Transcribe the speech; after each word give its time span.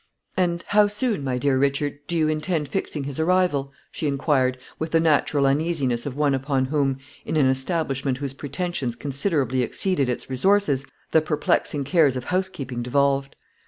"And 0.35 0.63
how 0.69 0.87
soon, 0.87 1.23
my 1.23 1.37
dear 1.37 1.59
Richard, 1.59 1.99
do 2.07 2.17
you 2.17 2.27
intend 2.27 2.67
fixing 2.67 3.03
his 3.03 3.19
arrival?" 3.19 3.71
she 3.91 4.07
inquired, 4.07 4.57
with 4.79 4.89
the 4.89 4.99
natural 4.99 5.45
uneasiness 5.45 6.07
of 6.07 6.15
one 6.17 6.33
upon 6.33 6.65
whom, 6.65 6.97
in 7.23 7.37
an 7.37 7.45
establishment 7.45 8.17
whose 8.17 8.33
pretensions 8.33 8.95
considerably 8.95 9.61
exceeded 9.61 10.09
its 10.09 10.27
resources, 10.27 10.87
the 11.11 11.21
perplexing 11.21 11.83
cares 11.83 12.17
of 12.17 12.23
housekeeping 12.33 12.81
devolved. 12.81 13.35